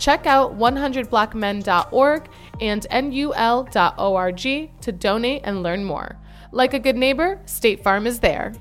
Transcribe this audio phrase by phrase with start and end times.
[0.00, 2.28] Check out 100blackmen.org
[2.60, 4.40] and nul.org
[4.80, 6.16] to donate and learn more.
[6.52, 8.54] Like a good neighbor, State Farm is there.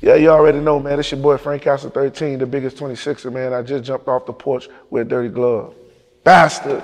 [0.00, 1.00] Yeah, you already know, man.
[1.00, 3.52] It's your boy Frank Kastle 13, the biggest 26er, man.
[3.52, 5.74] I just jumped off the porch with a dirty glove.
[6.24, 6.82] Bastard.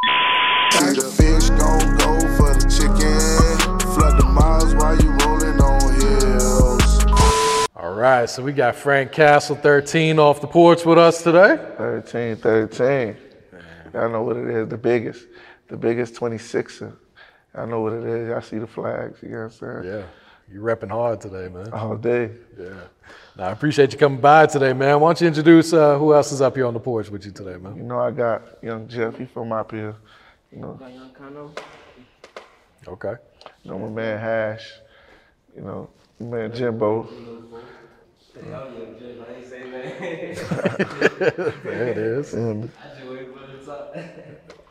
[0.00, 3.78] The fish gon' go for the chicken.
[3.94, 5.11] Flood the miles while you rolling on hills.
[7.74, 11.56] All right, so we got Frank Kastle 13 off the porch with us today.
[11.78, 13.16] 13, 13.
[13.94, 15.26] Y'all know what it is, the biggest.
[15.68, 16.94] The biggest 26er.
[17.54, 18.30] I know what it is.
[18.30, 19.84] I see the flags, you know what I'm saying?
[19.84, 20.04] Yeah,
[20.52, 21.72] you're repping hard today, man.
[21.72, 22.30] All day.
[22.58, 22.68] Yeah.
[23.36, 25.00] Now, I appreciate you coming by today, man.
[25.00, 27.32] Why don't you introduce uh, who else is up here on the porch with you
[27.32, 27.76] today, man?
[27.76, 29.94] You know, I got young Jeff, he from up here.
[30.50, 30.78] You know,
[32.86, 33.14] Okay.
[33.62, 34.70] you know my man Hash.
[35.56, 37.08] You know, my man Jimbo.
[41.64, 42.34] It is.
[42.34, 42.70] Um,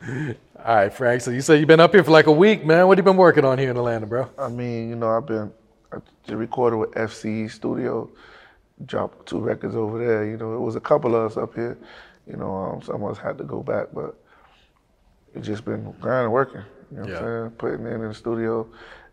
[0.66, 1.22] All right, Frank.
[1.22, 2.88] So you say you've been up here for like a week, man.
[2.88, 4.30] What have you been working on here in Atlanta, bro?
[4.38, 5.52] I mean, you know, I've been
[5.92, 5.98] I
[6.34, 8.10] recorded with FCE Studio,
[8.86, 10.26] dropped two records over there.
[10.26, 11.78] You know, it was a couple of us up here.
[12.28, 14.16] You know, um, some of us had to go back, but
[15.36, 16.62] it's just been grinding, working.
[16.92, 17.18] You know what Yeah.
[17.18, 17.52] I'm saying?
[17.58, 18.68] Putting in in the studio,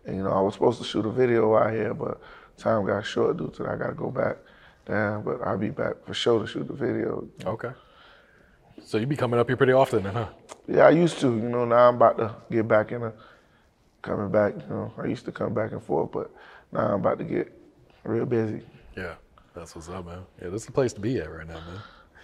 [0.08, 2.20] and you know, I was supposed to shoot a video out here, but
[2.56, 3.72] time got short due to that.
[3.72, 4.36] I got to go back.
[4.86, 7.28] down, but I'll be back for sure to shoot the video.
[7.44, 7.70] Okay.
[8.84, 10.28] So you be coming up here pretty often, then, huh?
[10.66, 11.26] Yeah, I used to.
[11.28, 13.12] You know, now I'm about to get back in a
[14.02, 14.54] coming back.
[14.54, 16.30] You know, I used to come back and forth, but
[16.72, 17.52] now I'm about to get
[18.04, 18.62] real busy.
[18.96, 19.14] Yeah.
[19.54, 20.22] That's what's up, man.
[20.40, 21.80] Yeah, this is the place to be at right now, man.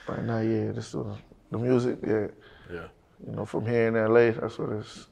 [0.08, 1.04] Right now, yeah, this is
[1.50, 1.98] the music.
[2.06, 2.28] Yeah,
[2.72, 2.86] Yeah.
[3.26, 5.08] you know, from here in LA, that's what it's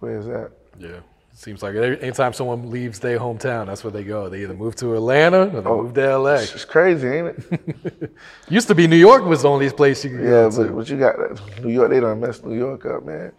[0.00, 0.50] where it's at.
[0.78, 1.00] Yeah.
[1.36, 4.28] Seems like anytime someone leaves their hometown, that's where they go.
[4.28, 6.34] They either move to Atlanta or they Oh, move to LA.
[6.34, 8.12] It's crazy, ain't it?
[8.48, 10.72] Used to be New York was the only place you could yeah, go but, to.
[10.72, 11.90] but you got New York.
[11.90, 13.32] They done messed New York up, man.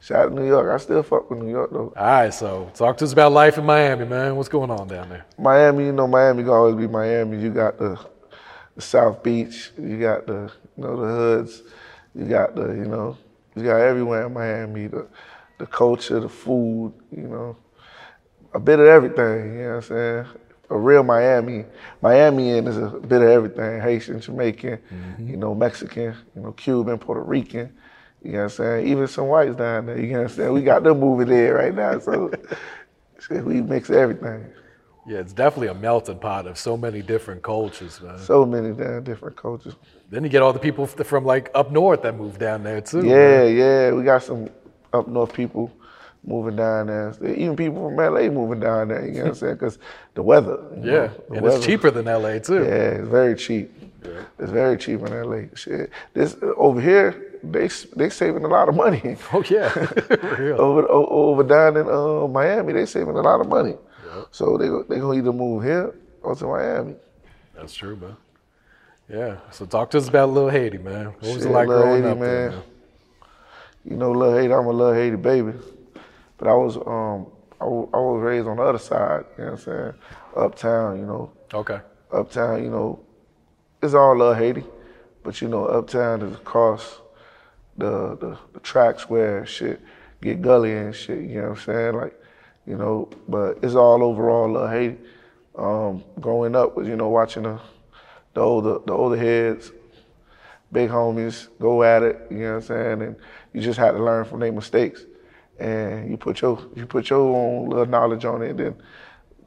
[0.00, 0.68] Shout out to New York.
[0.74, 1.92] I still fuck with New York though.
[1.96, 4.34] All right, so talk to us about life in Miami, man.
[4.34, 5.24] What's going on down there?
[5.38, 7.40] Miami, you know, Miami gonna always be Miami.
[7.40, 7.96] You got the,
[8.74, 9.70] the South Beach.
[9.78, 11.62] You got the, you know, the hoods.
[12.12, 13.16] You got the, you know,
[13.54, 14.88] you got everywhere in Miami.
[14.88, 15.06] The,
[15.58, 16.92] the culture, the food.
[17.10, 17.56] You know,
[18.54, 19.54] a bit of everything.
[19.54, 20.26] You know what I'm saying?
[20.68, 21.64] A real Miami.
[22.02, 23.80] Miamian is a bit of everything.
[23.80, 25.28] Haitian, Jamaican, mm-hmm.
[25.28, 27.72] you know, Mexican, you know, Cuban, Puerto Rican.
[28.22, 28.88] You know what I'm saying?
[28.88, 30.00] Even some whites down there.
[30.00, 30.52] You know what I'm saying?
[30.52, 31.98] We got them moving there right now.
[32.00, 32.32] So
[33.30, 34.46] we mix everything.
[35.06, 38.18] Yeah, it's definitely a melting pot of so many different cultures, man.
[38.18, 39.76] So many damn different cultures.
[40.10, 43.02] Then you get all the people from like up north that move down there too.
[43.02, 43.10] man.
[43.10, 43.92] Yeah, yeah.
[43.92, 44.48] We got some
[44.96, 45.70] up north people
[46.24, 47.14] moving down there.
[47.34, 49.06] Even people from LA moving down there.
[49.06, 49.54] You know what I'm saying?
[49.54, 49.78] Because
[50.14, 50.58] the weather.
[50.76, 51.56] Yeah, know, the and weather.
[51.56, 52.64] it's cheaper than LA too.
[52.64, 53.72] Yeah, it's very cheap.
[54.38, 55.48] It's very cheap in LA.
[55.54, 59.16] Shit, this over here they they saving a lot of money.
[59.32, 59.72] Oh yeah,
[60.58, 63.74] over over down in uh, Miami, they saving a lot of money.
[64.06, 64.22] Yeah.
[64.30, 66.94] So they they gonna either move here or to Miami.
[67.54, 68.16] That's true, man.
[69.08, 69.36] Yeah.
[69.50, 71.06] So talk to us about Little Haiti, man.
[71.06, 72.62] What was Shit, it like growing Haiti, up there, man.
[73.88, 75.52] You know, Lil Haiti, I'm a Lil Haiti baby.
[76.38, 77.30] But I was um
[77.60, 79.94] I I was raised on the other side, you know what I'm saying?
[80.36, 81.32] Uptown, you know.
[81.54, 81.80] Okay.
[82.12, 83.00] Uptown, you know,
[83.80, 84.64] it's all Lil Haiti.
[85.22, 87.00] But you know, uptown is across
[87.78, 89.80] the, the the tracks where shit
[90.20, 91.94] get gully and shit, you know what I'm saying?
[91.94, 92.20] Like,
[92.66, 94.98] you know, but it's all overall Lil Haiti.
[95.56, 97.60] Um, growing up was, you know, watching the
[98.34, 99.70] the older the older heads
[100.72, 103.02] big homies, go at it, you know what I'm saying?
[103.02, 103.16] And
[103.56, 105.06] you just had to learn from their mistakes.
[105.58, 108.76] And you put your you put your own little knowledge on it and then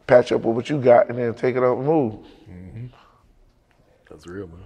[0.08, 2.14] patch up with what you got and then take it up and move.
[2.50, 2.88] Mm-hmm.
[4.10, 4.64] That's real, man.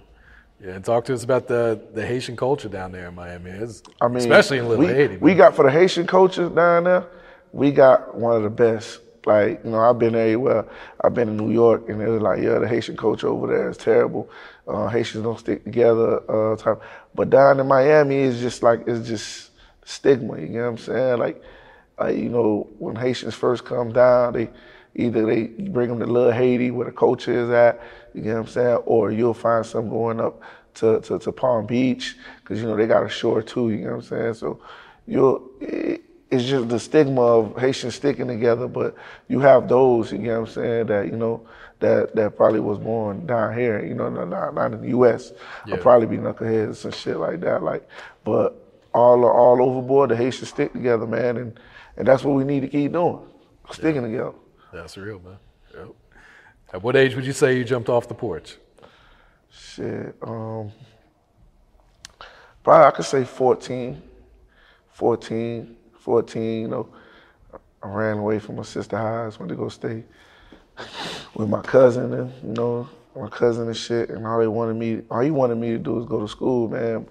[0.64, 3.50] Yeah, and talk to us about the, the Haitian culture down there in Miami.
[3.50, 5.16] It's, I mean, especially in Little we, Haiti.
[5.18, 7.06] We got for the Haitian culture down there,
[7.52, 9.00] we got one of the best.
[9.26, 10.66] Like, you know, I've been everywhere.
[11.02, 13.68] I've been in New York, and it was like, yeah, the Haitian culture over there
[13.68, 14.30] is terrible.
[14.66, 16.22] Uh, Haitians don't stick together.
[16.30, 16.82] Uh, type.
[17.14, 19.50] But down in Miami, it's just like it's just
[19.84, 20.40] stigma.
[20.40, 21.18] You know what I'm saying?
[21.18, 21.42] Like,
[22.14, 24.50] you know, when Haitians first come down, they
[24.94, 27.82] either they bring them to Little Haiti where the culture is at.
[28.14, 28.76] You know what I'm saying?
[28.86, 30.40] Or you'll find some going up
[30.74, 33.70] to, to, to Palm Beach because you know they got a shore too.
[33.70, 34.34] You know what I'm saying?
[34.34, 34.60] So
[35.06, 35.50] you'll.
[35.60, 38.96] It, it's just the stigma of Haitians sticking together, but
[39.28, 41.46] you have those, you know what I'm saying, that, you know,
[41.84, 45.32] that that probably was born down here, you know, not, not in the US.
[45.66, 45.74] Yeah.
[45.74, 47.62] I'll probably be knuckleheads and shit like that.
[47.62, 47.86] Like,
[48.24, 51.60] but all all overboard, the Haitians stick together, man, and,
[51.96, 53.20] and that's what we need to keep doing.
[53.70, 54.32] Sticking together.
[54.72, 55.36] That's real, man.
[55.74, 55.88] Yep.
[56.72, 58.56] At what age would you say you jumped off the porch?
[59.50, 60.16] Shit.
[60.22, 60.72] Um
[62.62, 64.02] probably I could say 14.
[64.92, 66.88] 14, 14, you know.
[67.82, 70.04] I ran away from my sister house, went to go stay
[71.34, 75.02] with my cousin and you know, my cousin and shit, and all they wanted me
[75.10, 77.06] all he wanted me to do was go to school, man.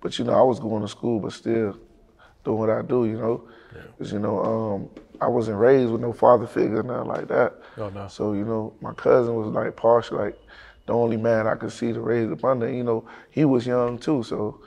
[0.00, 1.78] But you know, I was going to school but still
[2.44, 3.48] doing what I do, you know.
[3.98, 4.90] Cause you know, um,
[5.20, 7.54] I wasn't raised with no father figure, nothing like that.
[7.76, 8.08] Oh, no.
[8.08, 10.38] So, you know, my cousin was like partial, like
[10.86, 12.72] the only man I could see to raise up under.
[12.72, 14.60] You know, he was young too, so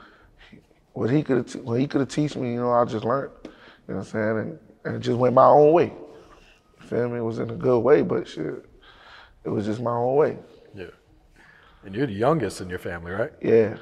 [0.92, 3.32] what he could what he could have teach me, you know, I just learned.
[3.44, 4.38] You know what I'm saying?
[4.38, 5.92] And, and it just went my own way.
[6.80, 7.18] You feel me?
[7.18, 8.64] It was in a good way, but shit,
[9.44, 10.38] it was just my own way.
[10.74, 10.86] Yeah.
[11.84, 13.32] And you're the youngest in your family, right?
[13.42, 13.76] Yeah.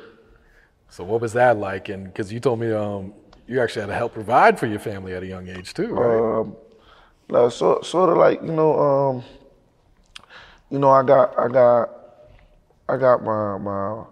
[0.88, 1.88] So what was that like?
[1.88, 3.14] And because you told me um,
[3.46, 6.40] you actually had to help provide for your family at a young age too, right?
[6.40, 9.24] Um, so, sort of like you know, um,
[10.70, 11.90] you know, I got, I got,
[12.88, 14.04] I got my my,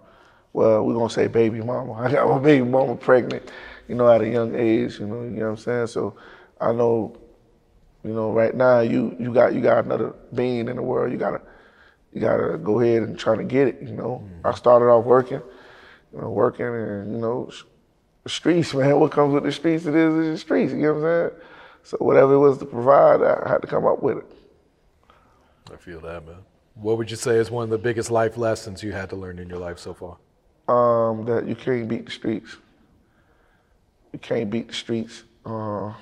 [0.53, 1.93] well, we're gonna say baby mama.
[2.01, 3.51] I got my baby mama pregnant,
[3.89, 5.01] you know, at a young age.
[5.01, 5.87] You know, you know what I'm saying.
[5.89, 6.17] So,
[6.61, 7.17] I know,
[8.05, 11.13] you know, right now you you got you got another being in the world.
[11.13, 11.41] You gotta
[12.13, 13.83] you gotta go ahead and try to get it.
[13.83, 15.43] You know, I started off working,
[16.13, 17.51] you know, working and you know,
[18.25, 18.99] the streets, man.
[18.99, 20.73] What comes with the streets, it is, is the streets.
[20.73, 21.41] You know what I'm saying?
[21.83, 24.27] So whatever it was to provide, I had to come up with it.
[25.73, 26.37] I feel that, man.
[26.75, 29.39] What would you say is one of the biggest life lessons you had to learn
[29.39, 30.17] in your life so far?
[30.69, 32.57] Um, that you can't beat the streets.
[34.13, 35.93] You can't beat the streets, uh,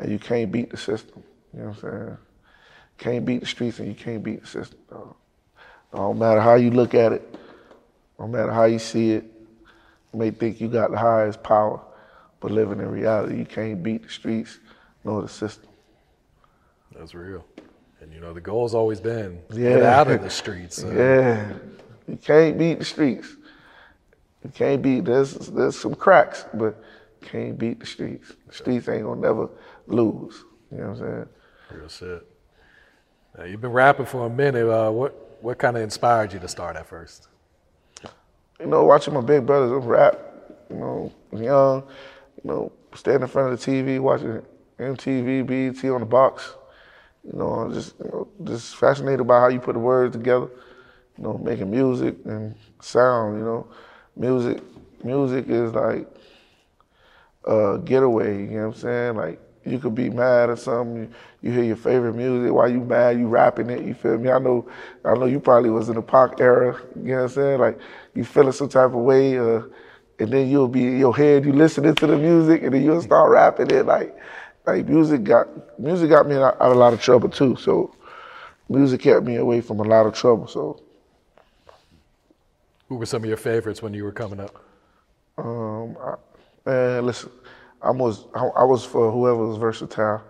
[0.00, 1.22] and you can't beat the system.
[1.52, 2.16] You know what I'm saying?
[2.98, 4.78] Can't beat the streets, and you can't beat the system.
[4.90, 5.14] Dog.
[5.92, 7.34] No matter how you look at it,
[8.18, 9.24] no matter how you see it,
[10.12, 11.80] you may think you got the highest power,
[12.40, 14.58] but living in reality, you can't beat the streets
[15.04, 15.68] nor the system.
[16.96, 17.44] That's real.
[18.00, 19.70] And you know, the goal's always been Yeah.
[19.76, 20.76] get out of the streets.
[20.82, 21.52] so- Yeah,
[22.08, 23.28] you can't beat the streets.
[24.44, 25.04] You can't beat.
[25.04, 26.82] There's there's some cracks, but
[27.20, 28.32] you can't beat the streets.
[28.46, 29.48] The streets ain't gonna never
[29.90, 30.44] lose.
[30.70, 31.28] You know what I'm saying?
[31.70, 32.26] Real shit.
[33.36, 34.68] Now, you've been rapping for a minute.
[34.68, 37.28] Uh, what what kind of inspired you to start at first?
[38.58, 40.18] You know, watching my big brothers rap.
[40.68, 41.84] You know, young.
[42.42, 44.42] You know, standing in front of the TV, watching
[44.78, 46.54] MTV, BET on the box.
[47.24, 50.48] You know, I'm just you know, just fascinated by how you put the words together.
[51.16, 53.38] You know, making music and sound.
[53.38, 53.66] You know,
[54.16, 54.62] music
[55.04, 56.08] music is like
[57.44, 58.42] a getaway.
[58.42, 59.16] You know what I'm saying?
[59.16, 61.02] Like you could be mad or something.
[61.04, 61.10] You,
[61.42, 62.52] you hear your favorite music.
[62.52, 63.84] While you mad, you rapping it.
[63.84, 64.30] You feel me?
[64.30, 64.68] I know.
[65.04, 66.80] I know you probably was in the Pac era.
[66.96, 67.60] You know what I'm saying?
[67.60, 67.78] Like
[68.14, 69.62] you feeling some type of way, uh,
[70.18, 71.44] and then you'll be in your head.
[71.44, 73.86] You listening to the music, and then you'll start rapping it.
[73.86, 74.16] Like
[74.66, 75.48] like music got
[75.78, 77.56] music got me out, out of a lot of trouble too.
[77.56, 77.94] So
[78.68, 80.46] music kept me away from a lot of trouble.
[80.48, 80.82] So
[82.88, 84.64] Who were some of your favorites when you were coming up?
[85.38, 86.14] um, I,
[86.66, 87.30] man, listen,
[87.82, 90.22] I was I, was for whoever was versatile.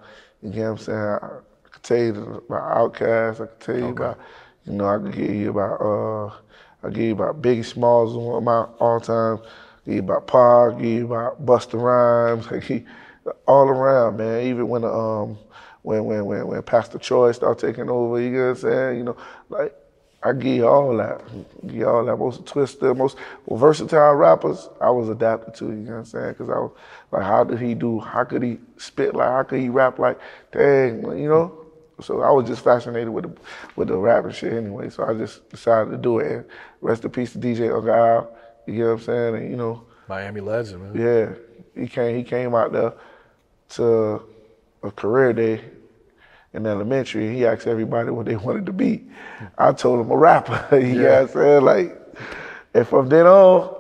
[0.43, 0.99] You know what I'm saying?
[0.99, 1.29] I,
[1.71, 3.35] could tell you about Outkast.
[3.35, 4.19] I could tell you about
[4.67, 6.27] you know I could give you about uh
[6.87, 9.39] I give you about Biggie Smalls, one of my all time.
[9.85, 10.79] Give you about Pac.
[10.79, 12.47] Give you about Busta Rhymes.
[13.25, 14.43] You all around, man.
[14.47, 15.39] Even when um
[15.83, 18.99] when when when when Pastor Troy started taking over, you know what I'm saying?
[18.99, 19.17] You know,
[19.51, 19.75] like
[20.23, 21.23] I give you all that.
[21.67, 22.17] Give all that.
[22.17, 23.17] Most twisted, most
[23.49, 26.29] versatile rappers, I was adapted to, you know what I'm saying?
[26.33, 26.73] Because I was
[27.11, 30.19] like, how did he do, how could he spit like, how could he rap like,
[30.53, 31.57] dang, you know?
[32.03, 33.41] So I was just fascinated with the,
[33.77, 34.91] with the rapping shit anyway.
[34.91, 36.33] So I just decided to do it.
[36.33, 36.45] And
[36.81, 38.37] rest in peace to DJ Uncle
[38.67, 39.35] you know what I'm saying?
[39.37, 41.03] And, you know, Miami legend, man.
[41.75, 42.17] yeah, he came.
[42.17, 42.93] He came out there
[43.71, 44.23] to
[44.83, 45.61] a career day
[46.53, 47.35] in elementary.
[47.35, 49.05] He asked everybody what they wanted to be.
[49.59, 50.69] I told him a rapper.
[50.77, 51.65] you know what I'm saying?
[51.65, 52.01] Like,
[52.75, 53.77] And from then on,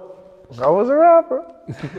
[0.60, 1.46] I was a rapper.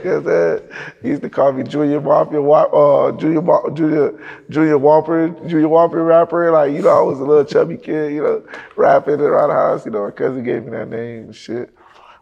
[0.03, 0.59] Yes, uh,
[1.01, 3.41] he used to call me Junior Mafia, uh, Junior,
[3.73, 6.51] Junior, Junior Whopper, Junior Whopper rapper.
[6.51, 8.43] Like, you know, I was a little chubby kid, you know,
[8.75, 9.85] rapping around the house.
[9.85, 11.73] You know, my cousin gave me that name and shit.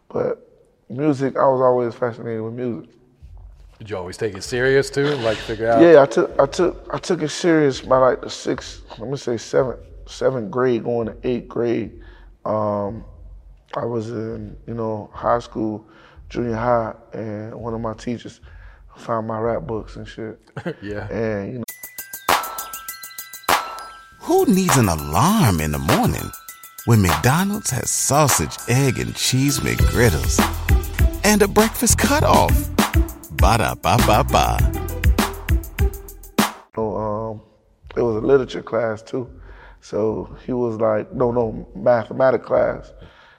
[0.08, 0.48] But
[0.88, 2.90] music, I was always fascinated with music.
[3.80, 5.06] Did you always take it serious too?
[5.16, 5.80] Like figure out?
[5.80, 9.16] Yeah, I took I took I took it serious by like the sixth, let me
[9.16, 11.98] say seventh, seventh grade, going to eighth grade.
[12.44, 13.06] Um,
[13.74, 15.88] I was in, you know, high school,
[16.28, 18.40] junior high, and one of my teachers
[18.96, 20.38] found my rap books and shit.
[20.82, 21.08] Yeah.
[21.10, 21.64] And you know,
[24.20, 26.30] Who needs an alarm in the morning
[26.84, 30.38] when McDonald's has sausage, egg, and cheese McGriddles
[31.24, 32.79] and a breakfast cutoff?
[33.32, 34.80] Ba da ba ba ba.
[36.76, 37.40] know, um,
[37.96, 39.28] it was a literature class too.
[39.80, 42.92] So he was like, no, no, mathematics class.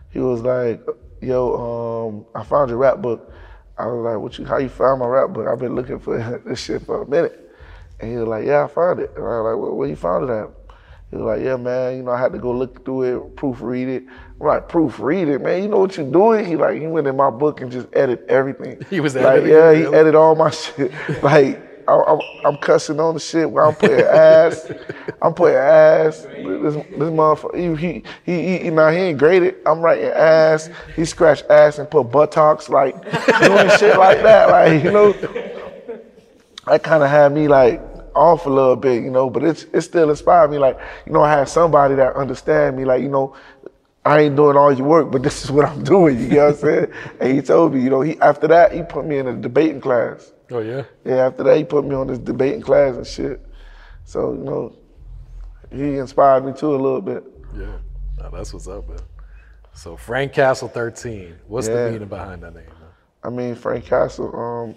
[0.09, 0.81] He was like,
[1.21, 3.31] yo, um, I found your rap book.
[3.77, 5.47] I was like, what you, how you found my rap book?
[5.47, 7.37] I've been looking for this shit for a minute.
[7.99, 9.11] And he was like, yeah, I found it.
[9.15, 10.49] And I was like, well, where you found it at?
[11.11, 13.87] He was like, yeah, man, you know, I had to go look through it, proofread
[13.87, 14.03] it.
[14.39, 15.61] I'm like, proofread it, man.
[15.61, 16.45] You know what you're doing?
[16.45, 18.81] He like, he went in my book and just edited everything.
[18.89, 20.93] He was like, yeah, he edited all my shit.
[21.21, 24.71] like, I, I'm, I'm cussing on the shit where I'm putting ass.
[25.21, 26.21] I'm putting ass.
[26.21, 29.55] This, this motherfucker, he, he, he, he, now he ain't graded.
[29.65, 30.69] I'm writing ass.
[30.95, 32.95] He scratched ass and put buttocks, like,
[33.41, 34.49] doing shit like that.
[34.49, 35.11] Like, you know,
[36.67, 37.81] that kind of had me like
[38.15, 40.57] off a little bit, you know, but it's it still inspired me.
[40.57, 43.35] Like, you know, I had somebody that understand me, like, you know,
[44.03, 46.55] I ain't doing all your work, but this is what I'm doing, you know what
[46.55, 46.87] I'm saying?
[47.19, 49.81] And he told me, you know, he after that he put me in a debating
[49.81, 50.31] class.
[50.51, 50.83] Oh yeah.
[51.05, 53.41] Yeah, after that he put me on this debating class and shit.
[54.03, 54.75] So, you know,
[55.71, 57.23] he inspired me too a little bit.
[57.55, 57.77] Yeah.
[58.19, 58.99] Now that's what's up, man.
[59.73, 61.35] So Frank Kastle 13.
[61.47, 61.85] What's Yeah.
[61.85, 62.65] the meaning behind that name?
[62.65, 62.75] Man?
[63.23, 64.35] I mean, Frank Castle.
[64.35, 64.75] Um,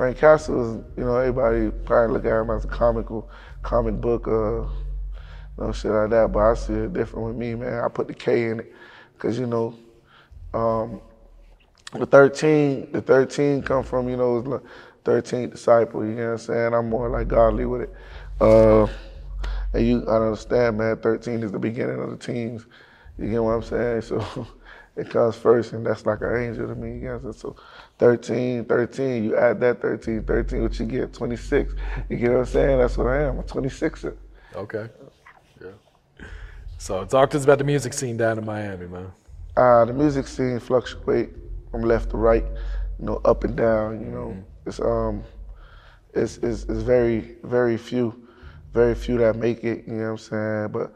[0.00, 3.28] Frank Castle is, you know, everybody probably look at him as a comical,
[3.60, 4.70] comic book, uh, you
[5.58, 6.32] know, shit like that.
[6.32, 7.84] But I see it different with me, man.
[7.84, 8.72] I put the K in it,
[9.18, 9.74] cause you know,
[10.54, 11.02] um,
[11.92, 14.62] the thirteen, the thirteen come from, you know, like
[15.04, 16.02] thirteenth disciple.
[16.02, 16.72] You know what I'm saying?
[16.72, 17.94] I'm more like godly with it.
[18.40, 18.86] Uh,
[19.74, 20.96] and you, I understand, man.
[20.96, 22.64] Thirteen is the beginning of the teens.
[23.18, 24.00] You get what I'm saying?
[24.08, 24.46] So
[24.96, 26.94] it comes first, and that's like an angel to me.
[26.94, 27.54] You know what I'm saying?
[27.54, 27.56] So
[28.00, 31.12] 13, 13, you add that 13, 13, what you get?
[31.12, 31.74] 26.
[32.08, 32.78] You get what I'm saying?
[32.78, 33.38] That's what I am.
[33.38, 34.16] I'm 26er.
[34.56, 34.88] Okay.
[35.62, 35.68] Yeah.
[36.78, 39.12] So talk to us about the music scene down in Miami, man.
[39.54, 41.28] Uh, the music scene fluctuate
[41.70, 42.44] from left to right,
[42.98, 44.00] you know, up and down.
[44.00, 45.22] You know, it's um,
[46.14, 48.26] it's, it's it's very very few,
[48.72, 49.86] very few that make it.
[49.86, 50.68] You know what I'm saying?
[50.72, 50.94] But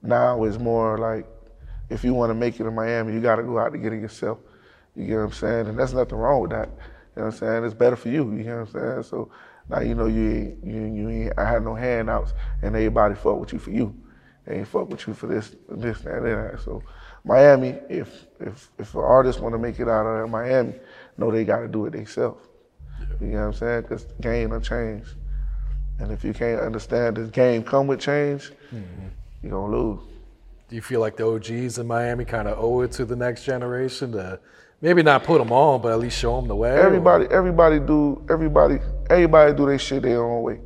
[0.00, 1.26] now it's more like,
[1.90, 3.92] if you want to make it in Miami, you got to go out and get
[3.92, 4.38] it yourself.
[4.96, 5.66] You get what I'm saying?
[5.66, 6.68] And that's nothing wrong with that.
[6.68, 7.64] You know what I'm saying?
[7.64, 8.32] It's better for you.
[8.32, 9.02] You know what I'm saying?
[9.04, 9.30] So
[9.68, 11.38] now you know you ain't you you ain't.
[11.38, 13.94] I had no handouts, and everybody fuck with you for you.
[14.46, 16.60] They ain't fuck with you for this, this, that, and that.
[16.60, 16.82] So
[17.24, 20.74] Miami, if if if an artist want to make it out of Miami,
[21.18, 22.46] know they got to do it themselves.
[23.20, 23.82] You know what I'm saying?
[23.82, 25.04] Because the game will change,
[25.98, 29.08] and if you can't understand this game come with change, mm-hmm.
[29.42, 30.00] you're gonna lose.
[30.68, 33.44] Do you feel like the OGs in Miami kind of owe it to the next
[33.44, 34.40] generation to
[34.80, 36.70] maybe not put them on, but at least show them the way?
[36.70, 38.78] Everybody, everybody do, everybody,
[39.10, 40.60] everybody do their shit their own way.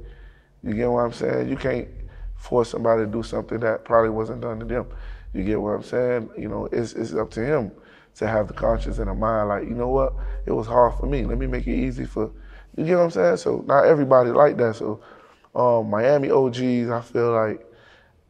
[0.63, 1.49] You get what I'm saying?
[1.49, 1.89] You can't
[2.37, 4.87] force somebody to do something that probably wasn't done to them.
[5.33, 6.31] You get what I'm saying?
[6.37, 7.71] You know, it's it's up to him
[8.17, 9.49] to have the conscience and the mind.
[9.49, 10.15] Like, you know what?
[10.47, 11.25] It was hard for me.
[11.25, 12.31] Let me make it easy for.
[12.77, 13.37] You get what I'm saying?
[13.39, 14.77] So not everybody like that.
[14.77, 15.01] So
[15.55, 17.67] um, Miami OGs, I feel like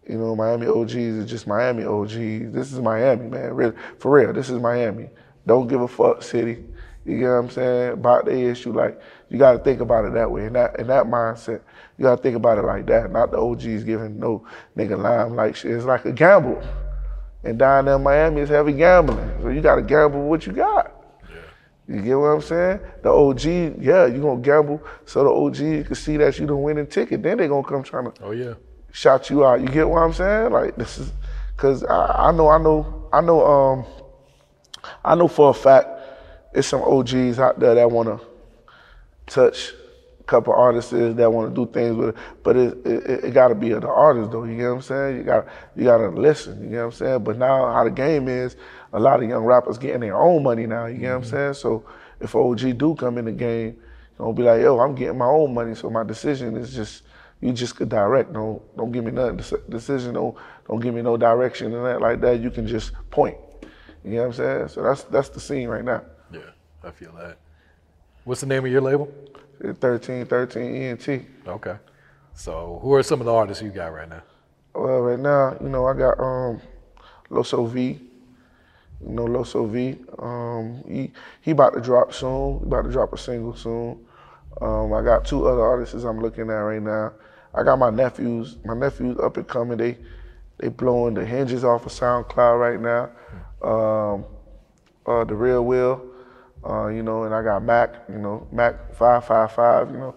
[0.08, 2.52] you know, Miami OGs is just Miami OGs.
[2.52, 3.54] This is Miami, man.
[3.54, 5.08] Really, for real, this is Miami.
[5.46, 6.64] Don't give a fuck, city.
[7.04, 7.92] You get what I'm saying?
[7.92, 10.86] About the issue, like you got to think about it that way, in that in
[10.88, 11.62] that mindset.
[11.96, 13.10] You got to think about it like that.
[13.10, 15.72] Not the OGs giving no nigga limelight shit.
[15.72, 16.62] It's like a gamble.
[17.42, 19.32] And down there in Miami, it's heavy gambling.
[19.40, 20.92] So you got to gamble what you got.
[21.88, 22.80] You get what I'm saying?
[23.02, 23.44] The OG,
[23.82, 27.22] yeah, you gonna gamble so the OG can see that you the winning ticket.
[27.22, 28.54] Then they gonna come trying to Oh yeah.
[28.92, 29.60] shout you out.
[29.60, 30.52] You get what I'm saying?
[30.52, 31.10] Like this is,
[31.56, 33.84] cause I, I know, I know, I know, um,
[35.04, 35.88] I know for a fact,
[36.52, 38.20] it's some OGs out there that wanna
[39.26, 39.72] touch
[40.20, 43.70] a couple artists that wanna do things with it, but it, it, it gotta be
[43.70, 44.44] the artist though.
[44.44, 45.16] You get what I'm saying?
[45.16, 45.46] You got,
[45.76, 46.62] you gotta listen.
[46.62, 47.24] You get what I'm saying?
[47.24, 48.56] But now how the game is,
[48.92, 50.86] a lot of young rappers getting their own money now.
[50.86, 51.30] You get what I'm mm-hmm.
[51.30, 51.54] saying?
[51.54, 51.84] So
[52.20, 53.76] if OG do come in the game,
[54.18, 57.04] don't be like, yo, I'm getting my own money, so my decision is just
[57.40, 58.32] you just could direct.
[58.32, 59.40] Don't don't give me nothing.
[59.68, 60.14] Decision.
[60.14, 60.36] Don't
[60.68, 62.40] don't give me no direction and that like that.
[62.40, 63.36] You can just point.
[64.04, 64.68] You know what I'm saying?
[64.68, 66.02] So that's that's the scene right now.
[66.32, 66.50] Yeah,
[66.82, 67.38] I feel that.
[68.24, 69.06] What's the name of your label?
[69.60, 71.26] 1313 ENT.
[71.46, 71.76] Okay.
[72.34, 74.22] So who are some of the artists you got right now?
[74.74, 76.60] Well, right now, you know, I got um,
[77.30, 78.00] Loso V.
[79.02, 79.98] You know, Loso V.
[80.18, 82.60] Um, he he about to drop soon.
[82.60, 84.06] He about to drop a single soon.
[84.60, 87.12] Um, I got two other artists I'm looking at right now.
[87.54, 88.56] I got my nephews.
[88.64, 89.78] My nephews up and coming.
[89.78, 89.98] They
[90.58, 93.10] they blowing the hinges off of SoundCloud right now.
[93.62, 94.24] Um,
[95.06, 96.06] uh, the Real Will.
[96.64, 97.94] Uh, you know, and I got Mac.
[98.08, 99.90] You know, Mac five five five.
[99.90, 100.14] You know,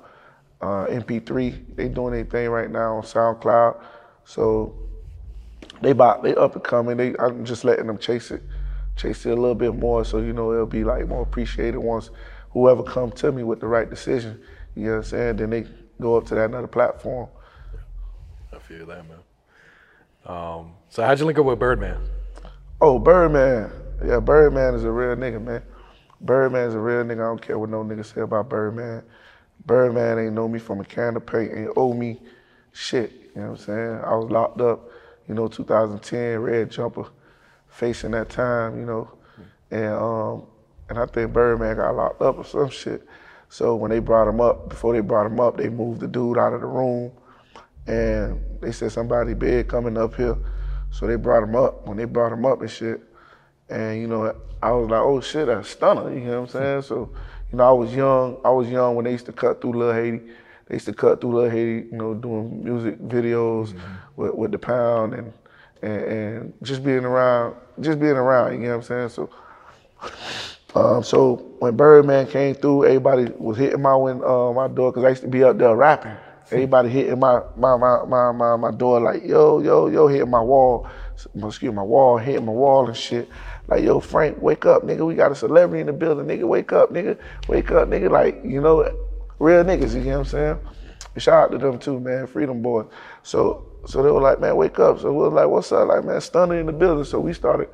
[0.61, 1.75] uh, MP3.
[1.75, 3.81] They doing their thing right now on SoundCloud.
[4.25, 4.75] So
[5.81, 6.97] they about they up and coming.
[6.97, 8.41] They I'm just letting them chase it,
[8.95, 10.05] chase it a little bit more.
[10.05, 12.09] So you know it'll be like more appreciated once
[12.51, 14.41] whoever come to me with the right decision.
[14.75, 15.35] You know what I'm saying?
[15.37, 15.65] Then they
[15.99, 17.29] go up to that another platform.
[18.53, 19.19] I feel that, man.
[20.25, 21.97] Um, so how'd you link up with Birdman?
[22.85, 23.71] Oh, Birdman.
[24.05, 25.63] Yeah, Birdman is a real nigga, man.
[26.19, 27.21] Birdman is a real nigga.
[27.21, 29.03] I don't care what no nigga say about Birdman.
[29.65, 32.19] Birdman ain't know me from a can of paint, ain't owe me
[32.73, 33.13] shit.
[33.33, 34.01] You know what I'm saying?
[34.03, 34.89] I was locked up,
[35.29, 37.05] you know, 2010, red jumper,
[37.69, 39.09] facing that time, you know.
[39.71, 40.43] And um,
[40.89, 43.07] and I think Birdman got locked up or some shit.
[43.47, 46.37] So when they brought him up, before they brought him up, they moved the dude
[46.37, 47.13] out of the room.
[47.87, 50.35] And they said somebody big coming up here.
[50.93, 51.87] So they brought him up.
[51.87, 53.01] When they brought him up and shit,
[53.67, 56.13] and you know, I was like, oh shit, that's Stunna.
[56.13, 56.81] You know what I'm saying?
[56.83, 57.09] So,
[57.51, 58.37] you know, I was young.
[58.45, 60.21] I was young when they used to cut through Lil Haiti.
[60.67, 63.77] They used to cut through Lil Haiti, you know, doing music videos
[64.15, 65.33] with, with the pound and,
[65.81, 68.53] and and just being around, just being around.
[68.53, 69.09] You know what I'm saying?
[69.09, 69.29] So,
[70.75, 75.05] um, so when Birdman came through, everybody was hitting my win, uh, my door because
[75.05, 76.17] I used to be up there rapping.
[76.51, 80.41] Everybody hitting my my, my my my my door like yo yo yo hitting my
[80.41, 80.87] wall,
[81.35, 83.29] excuse my wall hitting my wall and shit.
[83.67, 85.05] Like yo Frank, wake up, nigga.
[85.05, 86.47] We got a celebrity in the building, nigga.
[86.47, 87.17] Wake up, nigga.
[87.47, 88.11] Wake up, nigga.
[88.11, 88.83] Like you know,
[89.39, 89.93] real niggas.
[89.93, 90.59] You know what I'm saying?
[91.17, 92.27] Shout out to them too, man.
[92.27, 92.87] Freedom boys.
[93.23, 94.99] So so they were like, man, wake up.
[94.99, 95.87] So we was like, what's up?
[95.87, 97.05] Like man, Stunna in the building.
[97.05, 97.69] So we started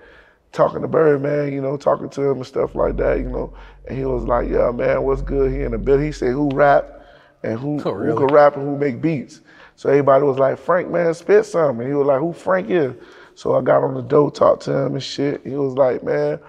[0.52, 3.54] talking to Birdman, you know, talking to him and stuff like that, you know.
[3.88, 6.08] And he was like, yeah, man, what's good here in the building?
[6.08, 6.99] He said, who rap
[7.44, 8.12] and who, Oh, really?
[8.14, 9.42] who can rap and who make beats.
[9.76, 11.80] So everybody was like, Frank, man, spit something.
[11.82, 12.94] And he was like, who Frank is?
[13.36, 15.42] So I got on the door, talked to him and shit.
[15.46, 16.40] He was like, man,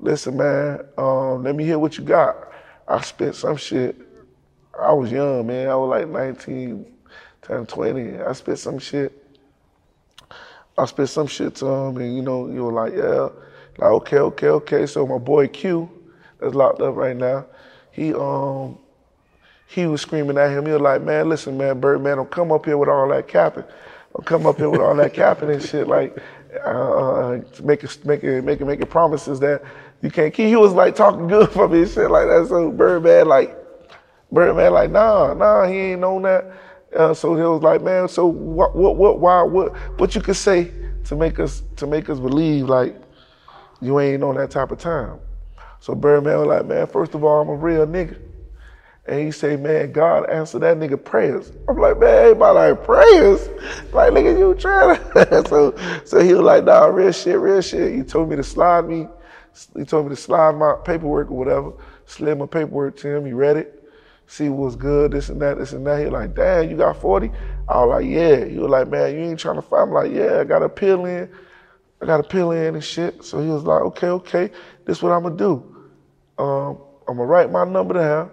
[0.00, 2.36] listen, man, um, let me hear what you got.
[2.86, 3.96] I spit some shit.
[4.80, 5.68] I was young, man.
[5.68, 6.86] I was like 19,
[7.42, 8.18] 10, 20.
[8.20, 9.12] I spit some shit.
[10.78, 13.28] I spit some shit to him, and you know, you were like, yeah,
[13.78, 14.86] like okay, okay, okay.
[14.86, 15.90] So my boy Q,
[16.40, 17.46] that's locked up right now,
[17.90, 18.78] he um
[19.68, 20.66] he was screaming at him.
[20.66, 23.64] He was like, man, listen, man, Birdman, don't come up here with all that capping.
[24.14, 26.18] Don't come up here with all that capping and shit, like
[26.64, 29.62] uh, uh, making making making making promises that
[30.02, 30.48] you can't keep.
[30.48, 32.46] He was like talking good for me and shit like that.
[32.48, 33.56] So Birdman like
[34.30, 36.44] Birdman like, nah, nah, he ain't known that.
[36.94, 40.36] Uh, so he was like, man, so what, what, what, why, what, what you could
[40.36, 40.72] say
[41.04, 42.96] to make us, to make us believe like
[43.80, 45.18] you ain't on that type of time.
[45.80, 48.18] So Birdman was like, man, first of all, I'm a real nigga.
[49.08, 51.52] And he say, man, God answered that nigga prayers.
[51.68, 53.48] I'm like, man, everybody like prayers.
[53.92, 55.48] Like, nigga, you trying to.
[55.48, 57.94] so, so he was like, nah, real shit, real shit.
[57.94, 59.08] He told me to slide me.
[59.76, 61.72] He told me to slide my paperwork or whatever.
[62.06, 63.26] Slid my paperwork to him.
[63.26, 63.78] He read it
[64.28, 65.98] see what's good, this and that, this and that.
[65.98, 67.30] He like, damn, you got 40?
[67.66, 68.44] I was like, yeah.
[68.44, 69.82] He was like, man, you ain't trying to fight.
[69.82, 71.28] I'm like, yeah, I got a pill in.
[72.00, 73.24] I got a pill in and shit.
[73.24, 74.50] So he was like, okay, okay,
[74.84, 75.90] this what I'm gonna do.
[76.38, 78.30] Um, I'm gonna write my number down,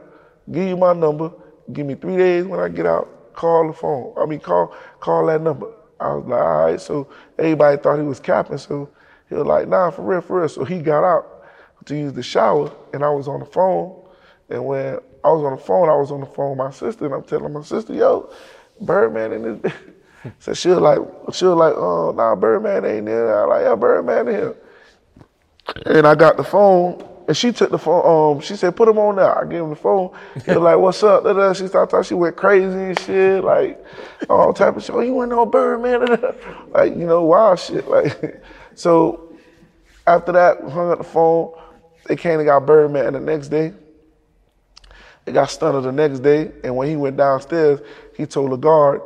[0.51, 1.31] give you my number,
[1.73, 4.13] give me three days when I get out, call the phone.
[4.17, 5.71] I mean, call call that number.
[5.99, 6.81] I was like, all right.
[6.81, 8.57] So everybody thought he was capping.
[8.57, 8.89] So
[9.29, 10.49] he was like, nah, for real, for real.
[10.49, 11.45] So he got out
[11.85, 14.01] to use the shower, and I was on the phone.
[14.49, 17.05] And when I was on the phone, I was on the phone with my sister,
[17.05, 18.29] and I'm telling my sister, yo,
[18.81, 19.73] Birdman in this.
[20.39, 20.99] so she was like,
[21.33, 23.39] she was like, oh, nah, Birdman ain't there.
[23.39, 24.55] I was like, yeah, Birdman in here.
[25.85, 28.35] And I got the phone, and she took the phone.
[28.35, 30.11] Um, she said, "Put him on there." I gave him the phone.
[30.45, 31.53] He was like, "What's up?" Da, da.
[31.53, 32.03] She started talking.
[32.03, 33.83] She went crazy and shit, like
[34.29, 34.95] all type of shit.
[34.95, 36.31] Oh, you went on Birdman, da, da.
[36.69, 37.87] like you know, wild shit.
[37.87, 38.43] Like
[38.75, 39.21] so.
[40.07, 41.51] After that, hung up the phone.
[42.05, 43.73] They came and got Birdman the next day.
[45.25, 47.79] They got stunned the next day, and when he went downstairs,
[48.15, 49.01] he told the guard,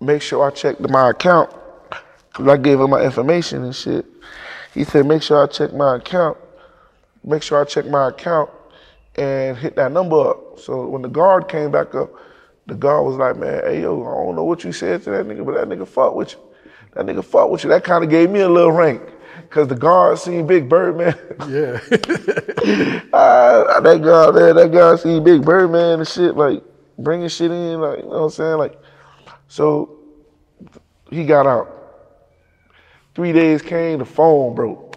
[0.00, 1.50] "Make sure I check my account."
[2.34, 4.04] Cause I gave him my information and shit.
[4.74, 6.36] He said, make sure I check my account.
[7.24, 8.50] Make sure I check my account
[9.16, 10.58] and hit that number up.
[10.58, 12.10] So when the guard came back up,
[12.66, 15.26] the guard was like, man, hey yo, I don't know what you said to that
[15.26, 16.38] nigga, but that nigga fuck with you.
[16.94, 17.70] That nigga fuck with you.
[17.70, 19.02] That kind of gave me a little rank.
[19.50, 21.16] cause the guard seen Big Birdman.
[21.48, 21.80] Yeah.
[23.12, 26.62] Ah, that guy, man, that guy seen Big Birdman and shit, like
[26.98, 28.80] bringing shit in, like you know what I'm saying, like.
[29.48, 29.98] So
[31.10, 31.70] he got out.
[33.14, 34.96] Three days came, the phone broke.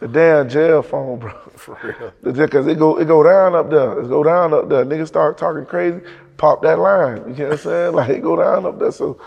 [0.00, 1.45] The damn jail phone broke.
[1.60, 2.34] For real.
[2.34, 4.00] Because it go it go down up there.
[4.00, 4.84] It go down up there.
[4.84, 6.00] Niggas start talking crazy,
[6.36, 7.16] pop that line.
[7.16, 7.92] You know what I'm saying?
[7.94, 8.92] Like it go down up there.
[8.92, 9.18] So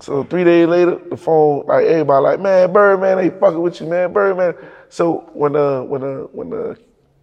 [0.00, 3.86] so three days later, the phone, like everybody like, man, Birdman ain't fucking with you,
[3.86, 4.54] man, Birdman.
[4.88, 6.78] So when the when the when the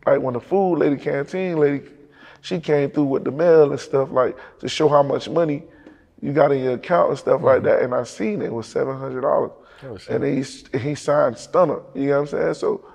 [0.06, 1.90] like when the food lady, canteen lady,
[2.42, 5.64] she came through with the mail and stuff like to show how much money
[6.22, 7.68] you got in your account and stuff like mm-hmm.
[7.68, 7.82] that.
[7.82, 9.52] And I seen it was seven hundred dollars.
[9.84, 10.44] Oh, and he
[10.78, 11.84] he signed Stunna.
[11.96, 12.54] You know what I'm saying?
[12.56, 12.86] So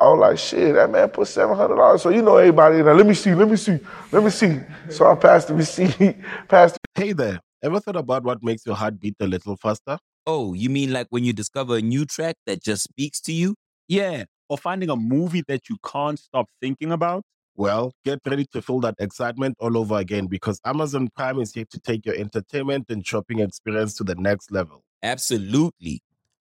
[0.00, 2.02] I was like, shit, that man put seven hundred dollars.
[2.02, 3.78] So you know everybody in there, let me see, let me see,
[4.12, 4.60] let me see.
[4.90, 5.96] So I passed the receipt,
[6.48, 9.98] passed The- Hey there, ever thought about what makes your heart beat a little faster?
[10.26, 13.54] Oh, you mean like when you discover a new track that just speaks to you?
[13.88, 17.22] Yeah, or finding a movie that you can't stop thinking about.
[17.56, 21.64] Well, get ready to feel that excitement all over again because Amazon Prime is here
[21.70, 24.84] to take your entertainment and shopping experience to the next level.
[25.02, 26.02] Absolutely.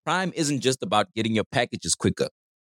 [0.04, 2.28] Prime isn't just about getting your packages quicker.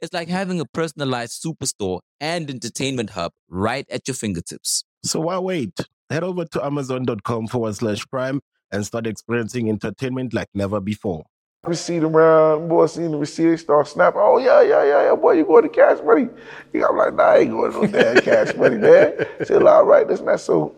[0.00, 4.82] It's like having a personalized superstore and entertainment hub right at your fingertips.
[5.04, 5.78] So why wait?
[6.08, 8.40] Head over to amazon.com forward slash prime
[8.72, 11.24] and start experiencing entertainment like never before.
[11.64, 15.32] receipt around, boy seen the receipt, they start snapping, oh yeah, yeah, yeah, yeah, boy,
[15.32, 16.28] you going to cash money.
[16.72, 19.26] You I'm like, nah, I ain't going to no damn cash money, man.
[19.44, 20.40] Said, all right, this and that.
[20.40, 20.74] So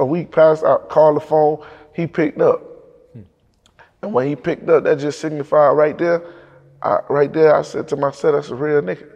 [0.00, 2.60] a week passed, I called the phone, he picked up.
[3.12, 3.20] Hmm.
[4.02, 6.20] And when he picked up, that just signified right there,
[6.82, 9.08] I, right there, I said to myself, that's a real nigga.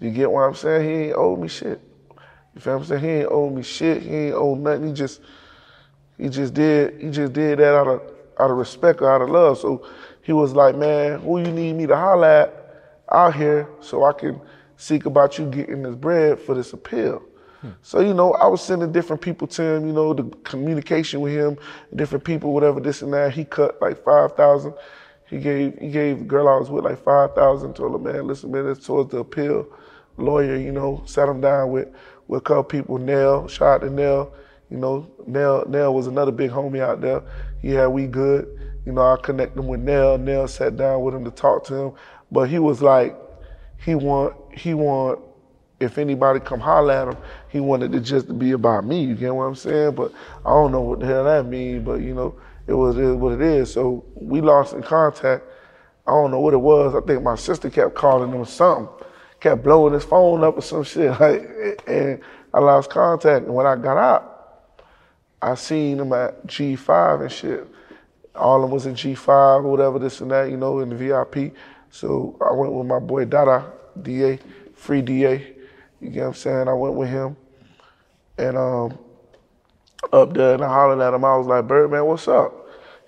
[0.00, 0.88] You get what I'm saying?
[0.88, 1.80] He ain't owe me shit.
[2.54, 3.04] You feel what I'm saying?
[3.04, 4.02] He ain't owe me shit.
[4.02, 4.88] He ain't owe nothing.
[4.88, 5.20] He just,
[6.16, 8.02] he just did, he just did that out of,
[8.38, 9.58] out of respect or out of love.
[9.58, 9.86] So
[10.22, 12.58] he was like, man, who you need me to holler at
[13.10, 14.40] out here so I can
[14.76, 17.22] seek about you getting this bread for this appeal.
[17.60, 17.70] Hmm.
[17.82, 21.32] So, you know, I was sending different people to him, you know, the communication with
[21.32, 21.56] him,
[21.96, 23.32] different people, whatever, this and that.
[23.32, 24.72] He cut like 5,000.
[25.28, 28.50] He gave he gave the girl I was with like 5,000, told her, man, listen,
[28.50, 29.66] man, it's towards the appeal.
[30.16, 31.88] Lawyer, you know, sat him down with,
[32.26, 34.32] with a couple people, Nell, shot to Nell.
[34.70, 37.22] You know, Nell, Nell was another big homie out there.
[37.62, 38.54] He had We Good.
[38.84, 40.16] You know, I connected him with Nell.
[40.18, 41.92] Nell sat down with him to talk to him.
[42.32, 43.16] But he was like,
[43.84, 45.20] he want, he want,
[45.78, 47.16] if anybody come holler at him,
[47.48, 49.04] he wanted it just to be about me.
[49.04, 49.94] You get what I'm saying?
[49.94, 50.12] But
[50.44, 51.84] I don't know what the hell that mean.
[51.84, 52.34] But you know,
[52.68, 53.72] it was what it is.
[53.72, 55.42] So we lost in contact.
[56.06, 56.94] I don't know what it was.
[56.94, 58.88] I think my sister kept calling him something,
[59.40, 61.10] kept blowing his phone up or some shit.
[61.86, 62.20] And
[62.52, 63.46] I lost contact.
[63.46, 64.74] And when I got out,
[65.40, 67.66] I seen him at G5 and shit.
[68.34, 70.96] All of them was in G5 or whatever, this and that, you know, in the
[70.96, 71.54] VIP.
[71.90, 74.38] So I went with my boy Dada, DA,
[74.74, 75.54] free DA.
[76.00, 76.68] You get what I'm saying?
[76.68, 77.36] I went with him.
[78.36, 78.98] And um,
[80.12, 81.24] up there and I hollered at him.
[81.24, 82.54] I was like, Birdman, what's up?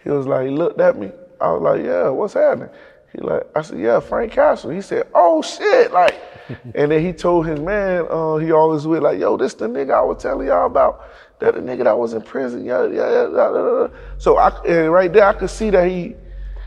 [0.03, 1.11] He was like, he looked at me.
[1.41, 2.69] I was like, yeah, what's happening?
[3.13, 4.75] He like, I said, yeah, Frank Kastle.
[4.75, 6.21] He said, oh shit, like,
[6.75, 9.95] and then he told his man, uh, he always with like, yo, this the nigga
[9.95, 11.07] I was telling y'all about.
[11.41, 12.67] That the nigga that was in prison.
[12.67, 13.89] Yeah, yeah, yeah.
[14.19, 16.15] So I, and right there, I could see that he,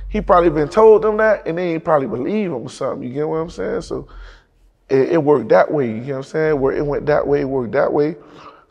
[0.09, 3.07] he probably been told them that, and they ain't probably believe him or something.
[3.07, 3.81] You get what I'm saying?
[3.81, 4.07] So
[4.89, 5.87] it, it worked that way.
[5.87, 6.59] You know what I'm saying?
[6.59, 8.15] Where it went that way, it worked that way.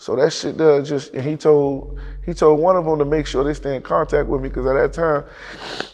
[0.02, 3.24] So that shit there just, and he told he told one of them to make
[3.24, 5.22] sure they stay in contact with me because at that time,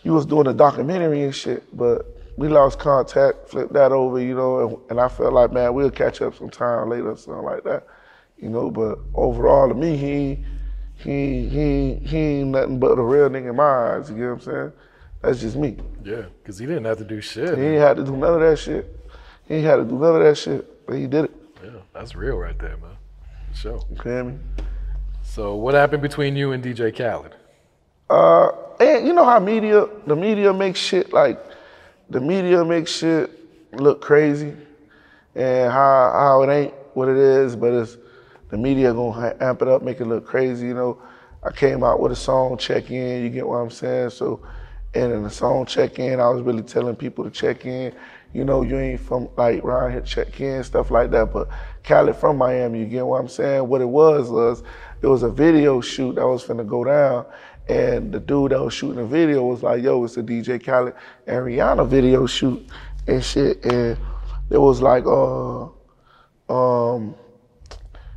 [0.02, 1.62] he was doing a documentary and shit.
[1.76, 2.06] But
[2.38, 5.90] we lost contact, flipped that over, you know, and, and I felt like, man, we'll
[5.90, 7.86] catch up sometime later, something like that,
[8.38, 8.70] you know.
[8.70, 10.42] But overall, to me, he
[10.96, 14.08] he he he ain't nothing but a real nigga in my eyes.
[14.08, 14.72] You get what I'm saying?
[15.20, 15.76] That's just me.
[16.02, 17.58] Yeah, because he didn't have to do shit.
[17.58, 18.90] He ain't had to do none of that shit.
[19.46, 21.36] He ain't had to do none of that shit, but he did it.
[21.62, 22.97] Yeah, that's real right there, man.
[23.60, 23.80] Sure.
[23.90, 24.38] You feel me?
[25.24, 27.34] So what happened between you and DJ Khaled?
[28.08, 31.44] Uh, and you know how media, the media makes shit like,
[32.08, 33.30] the media makes shit
[33.72, 34.54] look crazy,
[35.34, 37.96] and how how it ain't what it is, but it's
[38.50, 40.68] the media gonna amp it up, make it look crazy.
[40.68, 41.02] You know,
[41.42, 43.24] I came out with a song, check in.
[43.24, 44.10] You get what I'm saying?
[44.10, 44.40] So
[44.94, 47.92] And in the song Check In, I was really telling people to check in.
[48.32, 51.32] You know, you ain't from like around here, check in, stuff like that.
[51.32, 51.48] But
[51.82, 53.66] Khaled from Miami, you get what I'm saying?
[53.66, 54.62] What it was was
[55.00, 57.26] it was a video shoot that was finna go down.
[57.68, 60.94] And the dude that was shooting the video was like, yo, it's a DJ Khaled
[61.26, 62.66] and Rihanna video shoot
[63.06, 63.64] and shit.
[63.64, 63.96] And
[64.50, 65.64] it was like, uh,
[66.48, 67.14] um,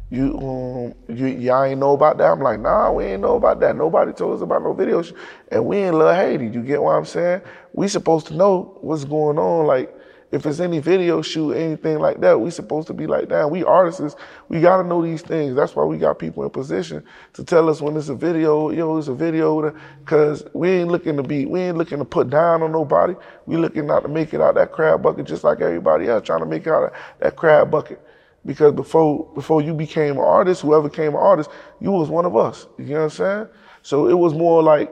[0.09, 2.31] you, um, you, y'all ain't know about that?
[2.31, 3.75] I'm like, nah, we ain't know about that.
[3.75, 5.17] Nobody told us about no video shoot.
[5.49, 7.41] And we in Lil Haiti, you get what I'm saying?
[7.73, 9.67] We supposed to know what's going on.
[9.67, 9.93] Like,
[10.31, 13.63] if it's any video shoot, anything like that, we supposed to be like, damn, we
[13.63, 14.15] artists,
[14.47, 15.55] we gotta know these things.
[15.55, 18.97] That's why we got people in position to tell us when it's a video, yo,
[18.97, 22.63] it's a video, cause we ain't looking to be, we ain't looking to put down
[22.63, 23.13] on nobody.
[23.45, 26.39] We looking not to make it out that crab bucket just like everybody else trying
[26.39, 28.01] to make out that crab bucket.
[28.45, 32.35] Because before before you became an artist, whoever became an artist, you was one of
[32.35, 32.67] us.
[32.79, 33.47] You know what I'm saying?
[33.83, 34.91] So it was more like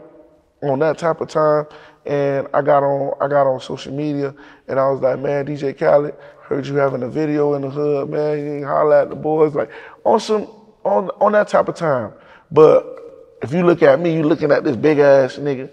[0.62, 1.65] on that type of time
[2.06, 4.34] and I got on I got on social media
[4.68, 8.10] and I was like, man, DJ Khaled, heard you having a video in the hood,
[8.10, 8.40] man.
[8.40, 9.70] You ain't holler at the boys like
[10.04, 10.48] on some
[10.84, 12.14] on on that type of time.
[12.52, 15.70] But if you look at me, you looking at this big ass nigga.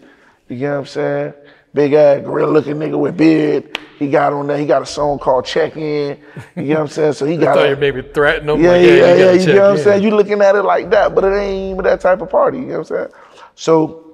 [0.49, 1.35] You get what I'm saying?
[1.75, 3.79] Big ass gorilla looking nigga with beard.
[3.99, 4.59] He got on there.
[4.59, 6.19] He got a song called Check In.
[6.55, 7.12] You get what I'm saying?
[7.15, 7.57] So he got.
[7.57, 8.62] I thought you maybe threatening him.
[8.62, 9.15] Yeah, like, yeah, yeah.
[9.15, 9.85] you, yeah you get what I'm in.
[9.85, 10.03] saying?
[10.03, 12.59] You looking at it like that, but it ain't even that type of party.
[12.59, 13.09] You know what I'm saying?
[13.55, 14.06] So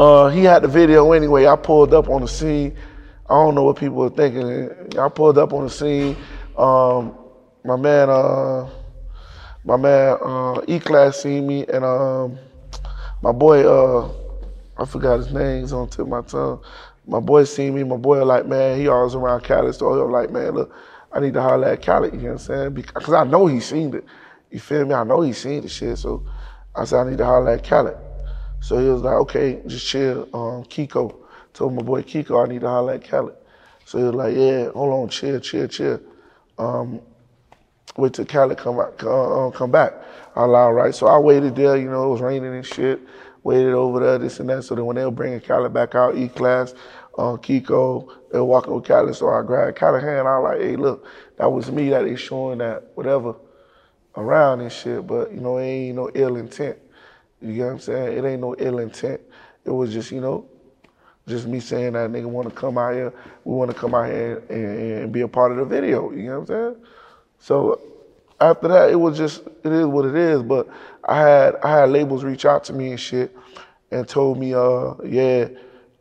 [0.00, 1.46] uh, he had the video anyway.
[1.46, 2.74] I pulled up on the scene.
[3.28, 4.98] I don't know what people were thinking.
[4.98, 6.16] I pulled up on the scene.
[6.56, 7.14] Um,
[7.64, 8.70] my man, uh,
[9.62, 12.38] my man, uh, E Class seen me, and um,
[13.20, 14.10] my boy, uh,
[14.78, 15.60] I forgot his name.
[15.60, 16.64] He's on tip my tongue.
[17.06, 17.84] My boy seen me.
[17.84, 20.74] My boy like, man, he always around Khaled, so he was like, man, look,
[21.12, 22.14] I need to holler at Khaled.
[22.14, 22.72] You know what I'm saying?
[22.72, 24.06] Because I know he seen it.
[24.50, 24.94] You feel me?
[24.94, 25.98] I know he seen the shit.
[25.98, 26.24] So
[26.74, 27.98] I said, I need to holler at Khaled.
[28.60, 30.28] So he was like, okay, just chill.
[30.34, 31.16] Um, Kiko.
[31.52, 33.34] Told my boy Kiko I need to holler at Khaled.
[33.84, 36.00] So he was like, yeah, hold on, chill, chill, chill.
[36.58, 37.00] Um,
[37.96, 39.94] wait till Khaled come back, uh, come back.
[40.36, 40.94] I was like, all right.
[40.94, 43.00] So I waited there, you know, it was raining and shit.
[43.42, 44.62] Waited over there, this and that.
[44.64, 46.74] So then when they were bringing Khaled back out, E-Class,
[47.18, 49.16] uh, Kiko, they were walking with Khaled.
[49.16, 50.28] So I grabbed Khaled hand.
[50.28, 51.06] I was like, hey, look,
[51.38, 53.34] that was me that they showing that whatever
[54.16, 55.06] around and shit.
[55.06, 56.78] But, you know, it ain't no ill intent.
[57.40, 58.18] You get what I'm saying?
[58.18, 59.20] It ain't no ill intent.
[59.64, 60.46] It was just, you know,
[61.26, 63.12] just me saying that nigga want to come out here.
[63.44, 66.10] We want to come out here and, and, and be a part of the video.
[66.12, 66.76] You know what I'm saying?
[67.38, 67.80] So
[68.40, 70.42] after that, it was just it is what it is.
[70.42, 70.68] But
[71.04, 73.36] I had I had labels reach out to me and shit,
[73.90, 75.48] and told me, uh, yeah,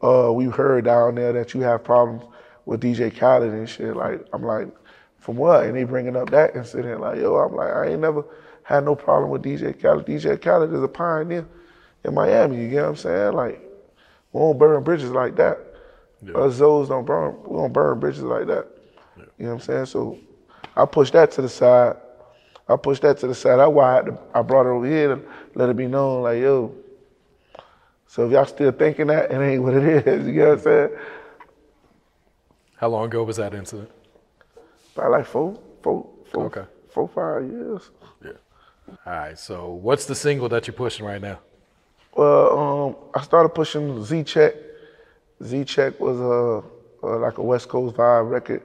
[0.01, 2.23] uh, we heard down there that you have problems
[2.65, 3.95] with DJ Khaled and shit.
[3.95, 4.67] Like I'm like,
[5.17, 5.65] from what?
[5.65, 7.01] And they bringing up that incident.
[7.01, 8.23] Like yo, I'm like I ain't never
[8.69, 10.05] had no problem with DJ Khaled.
[10.05, 11.43] DJ Khaled is a pioneer
[12.05, 12.57] in Miami.
[12.61, 13.33] You get what I'm saying?
[13.33, 13.59] Like
[14.31, 15.57] we don't burn bridges like that.
[16.35, 17.35] Us Zoes don't burn.
[17.47, 18.67] We don't burn bridges like that.
[19.17, 19.85] You know what I'm saying?
[19.87, 20.19] So
[20.75, 21.95] I pushed that to the side.
[22.67, 23.57] I pushed that to the side.
[23.57, 25.21] That's why I, to, I brought it over here to
[25.55, 26.75] let it be known, like, yo.
[28.05, 30.27] So if y'all still thinking that, it ain't what it is.
[30.27, 30.89] You get what I'm saying?
[32.75, 33.89] How long ago was that incident?
[34.95, 36.65] About like four, four, four, Okay.
[36.89, 37.89] four, five years.
[39.05, 39.37] All right.
[39.37, 41.39] So what's the single that you're pushing right now?
[42.15, 44.55] Well, um, I started pushing Z Check.
[45.43, 48.63] Z Check was a, a like a West Coast vibe record.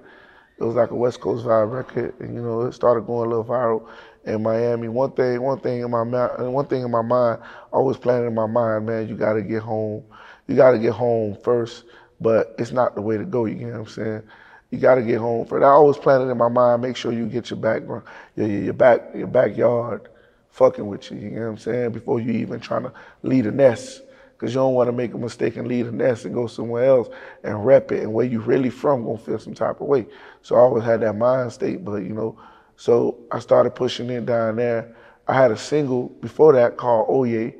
[0.58, 3.28] It was like a West Coast vibe record, and you know it started going a
[3.28, 3.86] little viral
[4.24, 4.88] in Miami.
[4.88, 7.40] One thing, one thing in my mind, one thing in my mind,
[7.72, 10.02] always planning in my mind, man, you got to get home.
[10.46, 11.84] You got to get home first,
[12.20, 13.44] but it's not the way to go.
[13.44, 14.22] You get what I'm saying?
[14.70, 15.62] You got to get home first.
[15.62, 16.82] I always planning in my mind.
[16.82, 18.04] Make sure you get your background,
[18.36, 20.08] your, your back, your backyard
[20.54, 21.18] fucking with you.
[21.18, 21.90] You know what I'm saying?
[21.90, 24.02] Before you even trying to lead a nest.
[24.32, 26.84] Because you don't want to make a mistake and lead a nest and go somewhere
[26.84, 27.08] else
[27.42, 28.02] and rep it.
[28.02, 30.06] And where you really from to feel some type of way.
[30.42, 31.84] So I always had that mind state.
[31.84, 32.38] But, you know,
[32.76, 34.94] so I started pushing it down there.
[35.26, 37.54] I had a single before that called Oye,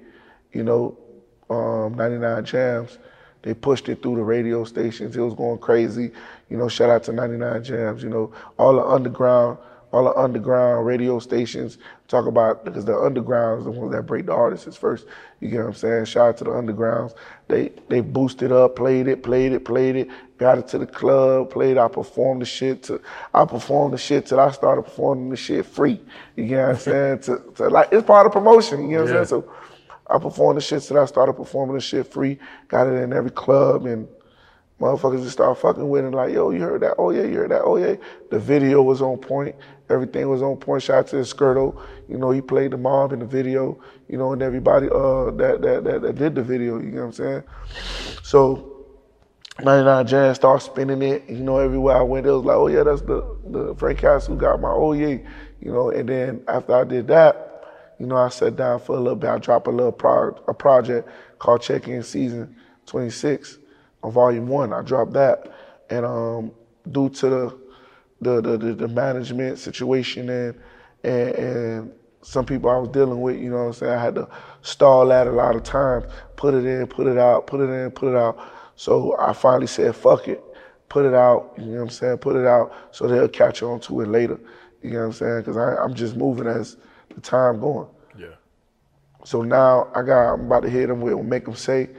[0.53, 0.97] you know,
[1.51, 2.99] um, 99 Jamz.
[3.43, 5.17] They pushed it through the radio stations.
[5.17, 6.13] It was going crazy.
[6.49, 8.03] You know, shout out to 99 Jamz.
[8.03, 9.59] You know, all the underground,
[9.95, 11.79] all the underground radio stations
[12.09, 15.07] talk about because the underground is the ones that break the artists first.
[15.41, 16.07] You get what I'm saying?
[16.07, 17.15] Shout out to the undergrounds.
[17.49, 21.51] They they boosted up, played it, played it, played it, got it to the club,
[21.51, 21.79] played.
[21.79, 23.01] I performed the shit to
[23.35, 26.01] I performed the shit till I started performing the shit free.
[26.37, 27.21] You get what I'm saying?
[27.21, 28.91] to, to like it's part of promotion.
[28.91, 29.21] You know what Yeah.
[29.21, 29.43] I'm saying?
[29.43, 29.53] So
[30.11, 32.39] I performed the shit till I started performing the shit free.
[32.69, 34.09] Got it in every club and
[34.81, 36.11] motherfuckers just start fucking with it.
[36.11, 36.95] Like, yo, you heard that?
[36.99, 37.63] Oh yeah, you heard that?
[37.63, 37.97] Oh yeah.
[38.31, 39.55] The video was on point.
[39.89, 40.83] Everything was on point.
[40.83, 41.81] Shout out to Skirto.
[42.09, 43.81] You know, he played the mob in the video.
[44.09, 46.79] You know, and everybody uh, that, that that that did the video.
[46.79, 47.43] You know what I'm saying?
[48.23, 48.71] So.
[49.63, 52.83] 99 Jamz start spinning it, you know, everywhere I went, it was like, oh yeah,
[52.83, 55.17] that's the, the Frank Kastle who got my oh yeah,
[55.61, 57.65] you know, and then after I did that,
[58.01, 60.55] you know, I sat down for a little bit, I dropped a little pro- a
[60.55, 61.09] project
[61.39, 62.57] called Check In Season
[62.87, 63.59] 26
[64.05, 64.73] on volume one.
[64.73, 65.51] I dropped that.
[65.91, 66.53] And um,
[66.91, 67.59] due to the
[68.21, 70.55] the, the, the, the management situation and,
[71.03, 73.93] and and some people I was dealing with, you know what I'm saying?
[73.93, 74.29] I had to
[74.63, 77.91] stall that a lot of times, put it in, put it out, put it in,
[77.91, 78.39] put it out.
[78.77, 80.43] So I finally said, fuck it,
[80.89, 82.19] put it out, you know what I'm saying?
[82.19, 84.41] Put it out so they'll catch on to it later,
[84.83, 85.41] you know what I'm saying?
[85.41, 86.79] Because I'm just moving as
[87.15, 87.89] the time going.
[88.19, 88.37] Yeah.
[89.25, 91.91] So now I got, I'm about to hit them with Make Them Say.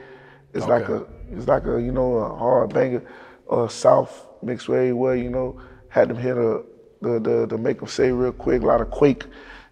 [0.54, 0.72] It's Okay.
[0.72, 3.02] like a, it's like a, you know, a hard banger,
[3.50, 6.62] uh, South mixed way where, you know, had them hit a,
[7.00, 9.24] the, the, the Make Them Say real quick, a lot of Quake.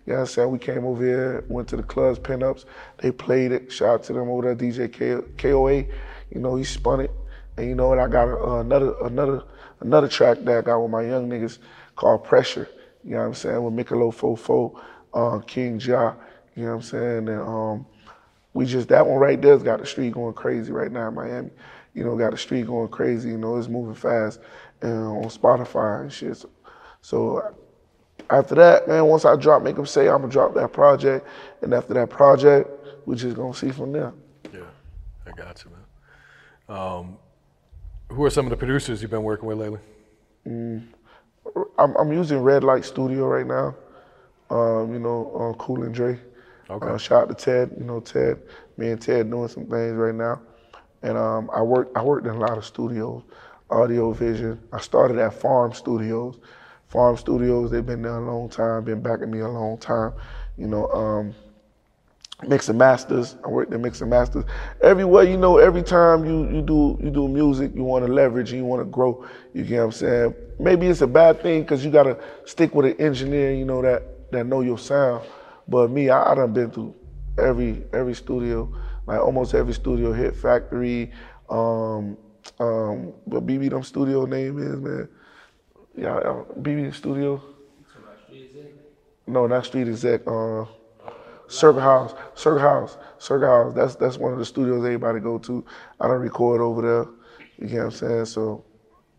[0.07, 0.51] You know what I'm saying?
[0.51, 2.67] We came over here, went to the clubs, pinups.
[2.99, 3.73] They played it.
[3.73, 5.85] Shout out to them over there, DJ K- KOA.
[6.31, 7.11] You know, he spun it.
[7.57, 7.99] And you know what?
[7.99, 9.45] I got uh, another another
[9.81, 11.59] another track that I got with my young niggas
[11.97, 12.69] called Pressure.
[13.03, 13.62] You know what I'm saying?
[13.62, 14.79] With Mikalo Fofo,
[15.14, 16.14] uh, King Ja.
[16.55, 17.29] You know what I'm saying?
[17.29, 17.87] And um,
[18.55, 21.51] we just that one right there's got the street going crazy right now in Miami.
[21.93, 23.29] You know, got the street going crazy.
[23.29, 24.40] You know, it's moving fast
[24.81, 26.37] and on Spotify and shit.
[26.37, 26.51] So,
[27.01, 27.55] so
[28.31, 31.27] after that, man, once I drop, make them say I'm gonna drop that project,
[31.62, 32.71] and after that project,
[33.07, 34.12] we just gonna see from there.
[34.53, 34.61] Yeah,
[35.27, 36.79] I got you, man.
[36.79, 37.19] Um,
[38.09, 39.81] who are some of the producers you've been working with lately?
[40.47, 40.87] Mm,
[41.79, 43.75] I'm, I'm using Red Light Studio right now.
[44.51, 46.19] Um, you know, uh, Cool and Dre.
[46.70, 46.87] Okay.
[46.87, 47.70] Uh, shout out to Ted.
[47.79, 48.40] You know, Ted.
[48.77, 50.40] Me and Ted doing some things right now.
[51.03, 53.22] And um, I worked I worked in a lot of studios,
[53.70, 54.61] audio vision.
[54.72, 56.38] I started at Farm Studios.
[56.88, 60.12] Farm Studios, they've been there a long time, been backing me a long time.
[60.57, 61.35] You know, um,
[62.46, 63.37] Mix and Masters.
[63.44, 64.44] I worked at Mix and Masters.
[64.81, 68.53] Everywhere, you know, every time you, you do you do music, you want to leverage
[68.53, 69.27] you want to grow.
[69.53, 70.35] You get what I'm saying?
[70.59, 73.83] Maybe it's a bad thing because you got to stick with an engineer, you know,
[73.83, 75.27] that that know your sound.
[75.68, 76.94] But me, I, I done been through
[77.38, 78.72] every every studio,
[79.07, 81.12] like almost every studio, Hit Factory,
[81.48, 82.16] um,
[82.59, 85.09] um, BB them studio name is, man.
[85.96, 87.40] Yeah, uh, BB Studio.
[89.27, 90.22] No, not Street Exec.
[90.27, 90.64] Uh,
[91.46, 93.74] Circle House, Circle House, Circle House.
[93.74, 95.64] That's that's one of the studios everybody go to.
[96.00, 97.07] I don't record over there.
[97.59, 98.24] You get what I'm saying?
[98.27, 98.64] So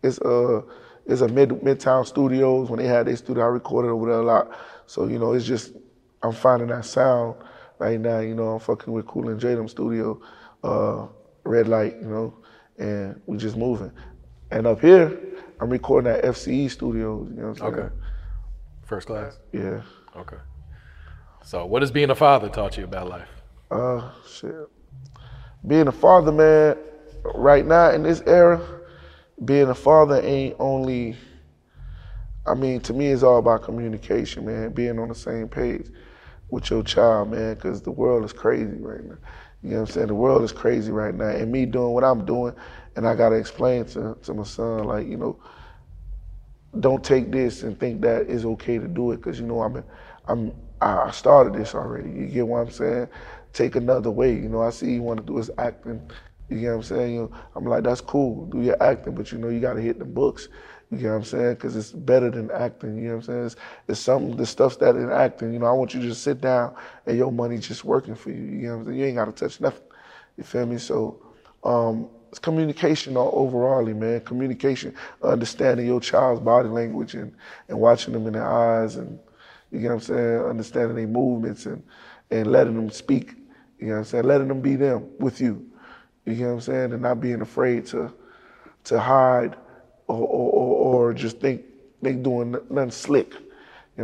[0.03, 0.61] it's uh
[1.05, 2.69] it's a mid midtown studios.
[2.69, 4.57] When they had their studio, I recorded over there a lot.
[4.87, 5.73] So you know, it's just
[6.25, 7.35] I'm finding that sound
[7.77, 8.19] right now.
[8.19, 10.19] You know, I'm fucking with Cool and J them studio,
[10.63, 11.07] uh,
[11.43, 11.95] Red Light.
[12.01, 12.33] You know,
[12.77, 13.91] and we just moving.
[14.51, 15.17] And up here,
[15.59, 17.29] I'm recording at FCE Studios.
[17.29, 17.85] You know what I'm saying?
[17.85, 17.95] Okay.
[18.85, 19.37] First class?
[19.51, 19.81] Yeah.
[20.15, 20.37] Okay.
[21.43, 23.29] So, what has being a father taught you about life?
[23.69, 24.55] Uh, shit.
[25.67, 26.77] Being a father, man,
[27.35, 28.61] right now in this era,
[29.43, 31.15] being a father ain't only.
[32.47, 34.71] I mean, to me, it's all about communication, man.
[34.71, 35.87] Being on the same page
[36.49, 39.17] with your child, man, because the world is crazy right now.
[39.63, 40.07] You know what I'm saying?
[40.07, 42.53] The world is crazy right now, and me doing what I'm doing,
[42.95, 45.39] and I gotta explain to to my son, like, you know,
[46.79, 49.83] don't take this and think that it's okay to do it, because you know I'm
[50.27, 52.09] I'm I started this already.
[52.09, 53.07] You get what I'm saying?
[53.53, 54.33] Take another way.
[54.33, 56.01] You know, I see you want to do his acting.
[56.49, 57.13] You get what I'm saying?
[57.15, 58.45] You know, I'm like, that's cool.
[58.47, 60.49] Do your acting, but you know, you got to hit the books.
[60.97, 61.53] You know what I'm saying?
[61.55, 62.97] Because it's better than acting.
[62.97, 63.45] You know what I'm saying?
[63.45, 63.55] It's,
[63.87, 65.53] it's something, the stuff's that in acting.
[65.53, 68.29] You know, I want you to just sit down and your money just working for
[68.29, 68.37] you.
[68.37, 68.99] You know what I'm saying?
[68.99, 69.83] You ain't got to touch nothing.
[70.37, 70.77] You feel me?
[70.77, 71.23] So,
[71.63, 74.21] um, it's communication all overall, man.
[74.21, 77.33] Communication, understanding your child's body language and,
[77.69, 79.19] and watching them in their eyes and,
[79.71, 81.81] you know what I'm saying, understanding their movements and,
[82.31, 83.35] and letting them speak.
[83.79, 84.23] You know what I'm saying?
[84.25, 85.65] Letting them be them with you.
[86.25, 86.93] You know what I'm saying?
[86.93, 88.13] And not being afraid to
[88.85, 89.55] to hide
[90.07, 91.63] or, or, or, just think
[92.01, 93.33] they doing nothing slick.
[93.33, 93.39] You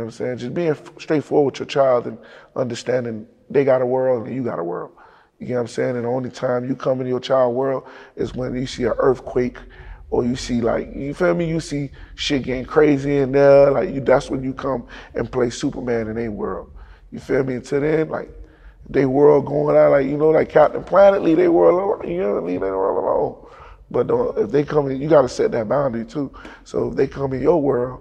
[0.00, 0.38] what I'm saying?
[0.38, 2.18] Just being straightforward with your child and
[2.56, 4.92] understanding they got a world and you got a world.
[5.38, 5.96] You know what I'm saying?
[5.96, 7.86] And the only time you come into your child world
[8.16, 9.58] is when you see an earthquake
[10.10, 13.90] or you see like you feel me, you see shit getting crazy in there, like
[13.90, 16.70] you that's when you come and play Superman in their world.
[17.10, 17.54] You feel me?
[17.54, 18.30] Until then, like
[18.88, 21.74] they world going out like you know, like Captain Planet, leave their world
[22.04, 22.12] alone.
[22.14, 23.46] You know, leave their world alone.
[23.92, 26.32] But don't, if they come in, you gotta set that boundary too.
[26.64, 28.00] So if they come in your world,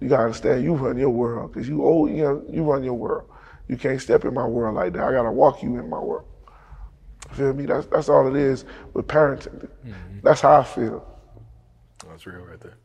[0.00, 2.94] you gotta understand you run your world because you old, you know, you run your
[2.94, 3.28] world.
[3.68, 5.02] You can't step in my world like that.
[5.02, 6.26] I gotta walk you in my world.
[7.32, 7.66] Feel me?
[7.66, 8.64] That's that's all it is
[8.94, 9.68] with parenting.
[9.86, 10.20] Mm-hmm.
[10.22, 11.06] That's how I feel.
[12.08, 12.78] That's real right there.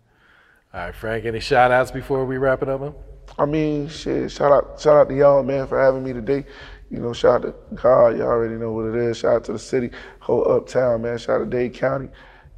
[0.74, 2.94] All right, Frank, any shout outs before we wrap it up, man?
[3.38, 6.46] I mean, shit, shout out shout out to y'all, man, for having me today.
[6.90, 9.18] You know, shout out to God, you all already know what it is.
[9.18, 11.18] Shout out to the city, whole uptown, man.
[11.18, 12.10] Shout out to Dade County.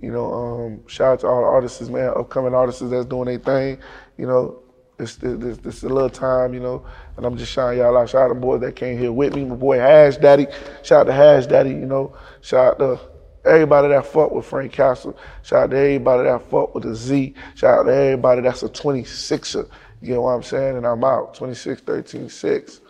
[0.04, 3.40] You know, um, shout out to all the artists, man, upcoming artists that's doing their
[3.40, 3.82] thing.
[4.18, 4.60] You know,
[5.00, 6.86] it's, this this a little time, you know,
[7.16, 8.10] and I'm just shouting y'all out.
[8.10, 10.48] Shout out to the boys that came here with me, my boy Hash Daddy.
[10.84, 12.18] Shout out to Hash Daddy, you know.
[12.42, 13.00] Shout out to
[13.50, 15.16] everybody that fuck with Frank Kastle.
[15.42, 17.34] Shout out to everybody that fuck with the Z.
[17.56, 19.70] Shout out to everybody that's a 26er.
[20.02, 20.76] You get what I'm saying?
[20.76, 21.34] And I'm out.
[21.36, 22.82] 26, 13, 6.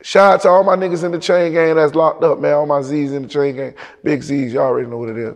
[0.00, 2.54] Shout out to all my niggas in the chain gang that's locked up, man.
[2.54, 3.74] All my Z's in the chain gang.
[4.02, 5.34] Big Z's, y'all already know what it is.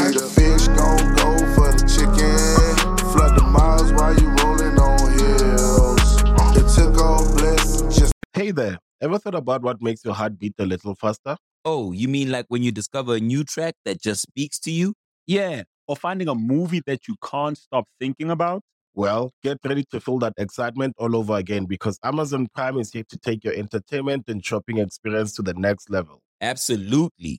[0.00, 2.96] The fish gon' go for the chicken.
[3.12, 6.56] Flood the miles while you rolling on hills.
[6.56, 10.54] It took all blessings just Hey there, ever thought about what makes your heart beat
[10.58, 11.36] a little faster?
[11.64, 14.94] Oh, you mean like when you discover a new track that just speaks to you?
[15.26, 18.62] Yeah, or finding a movie that you can't stop thinking about?
[18.94, 23.04] Well, get ready to feel that excitement all over again because Amazon Prime is here
[23.08, 26.20] to take your entertainment and shopping experience to the next level.
[26.40, 27.38] Absolutely.